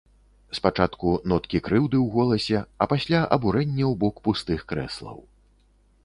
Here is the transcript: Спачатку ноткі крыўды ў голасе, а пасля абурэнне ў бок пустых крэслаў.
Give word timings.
Спачатку 0.59 1.09
ноткі 1.33 1.59
крыўды 1.67 1.97
ў 1.99 2.07
голасе, 2.15 2.61
а 2.85 2.87
пасля 2.93 3.19
абурэнне 3.37 3.85
ў 3.89 3.91
бок 4.05 4.15
пустых 4.29 4.65
крэслаў. 4.73 5.21